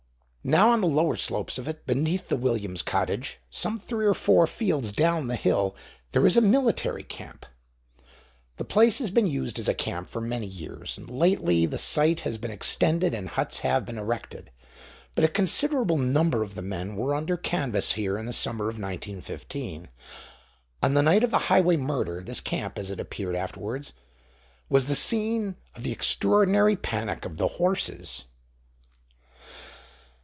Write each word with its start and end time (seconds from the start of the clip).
Now 0.43 0.71
on 0.71 0.81
the 0.81 0.87
lower 0.87 1.17
slopes 1.17 1.59
of 1.59 1.67
it, 1.67 1.85
beneath 1.85 2.29
the 2.29 2.35
Williams's 2.35 2.81
cottage, 2.81 3.37
some 3.51 3.77
three 3.77 4.07
or 4.07 4.15
four 4.15 4.47
fields 4.47 4.91
down 4.91 5.27
the 5.27 5.35
hill, 5.35 5.75
there 6.13 6.25
is 6.25 6.35
a 6.35 6.41
military 6.41 7.03
camp. 7.03 7.45
The 8.57 8.65
place 8.65 8.97
has 8.97 9.11
been 9.11 9.27
used 9.27 9.59
as 9.59 9.69
a 9.69 9.75
camp 9.75 10.09
for 10.09 10.19
many 10.19 10.47
years, 10.47 10.97
and 10.97 11.07
lately 11.11 11.67
the 11.67 11.77
site 11.77 12.21
has 12.21 12.39
been 12.39 12.49
extended 12.49 13.13
and 13.13 13.29
huts 13.29 13.59
have 13.59 13.85
been 13.85 13.99
erected. 13.99 14.49
But 15.13 15.25
a 15.25 15.27
considerable 15.27 15.99
number 15.99 16.41
of 16.41 16.55
the 16.55 16.63
men 16.63 16.95
were 16.95 17.13
under 17.13 17.37
canvas 17.37 17.91
here 17.93 18.17
in 18.17 18.25
the 18.25 18.33
summer 18.33 18.65
of 18.65 18.79
1915. 18.79 19.89
On 20.81 20.93
the 20.95 21.03
night 21.03 21.23
of 21.23 21.29
the 21.29 21.37
Highway 21.37 21.77
murder 21.77 22.19
this 22.23 22.41
camp, 22.41 22.79
as 22.79 22.89
it 22.89 22.99
appeared 22.99 23.35
afterwards, 23.35 23.93
was 24.69 24.87
the 24.87 24.95
scene 24.95 25.55
of 25.75 25.83
the 25.83 25.91
extraordinary 25.91 26.75
panic 26.75 27.25
of 27.25 27.37
the 27.37 27.47
horses. 27.59 28.25